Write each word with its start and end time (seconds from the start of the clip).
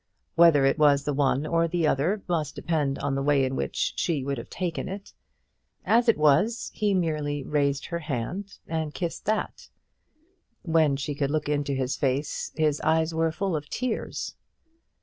Whether 0.33 0.65
it 0.65 0.79
was 0.79 1.03
the 1.03 1.13
one 1.13 1.45
or 1.45 1.67
the 1.67 1.85
other, 1.85 2.23
must 2.27 2.55
depend 2.55 2.97
on 2.97 3.13
the 3.13 3.21
way 3.21 3.45
in 3.45 3.55
which 3.55 3.93
she 3.97 4.23
would 4.23 4.39
have 4.39 4.49
taken 4.49 4.89
it. 4.89 5.13
As 5.85 6.09
it 6.09 6.17
was, 6.17 6.71
he 6.73 6.95
merely 6.95 7.43
raised 7.43 7.85
her 7.85 7.99
hand 7.99 8.57
and 8.67 8.95
kissed 8.95 9.25
that. 9.27 9.69
When 10.63 10.95
she 10.95 11.13
could 11.13 11.29
look 11.29 11.47
into 11.47 11.75
his 11.75 11.97
face 11.97 12.51
his 12.55 12.81
eyes 12.81 13.13
were 13.13 13.31
full 13.31 13.55
of 13.55 13.69
tears. 13.69 14.33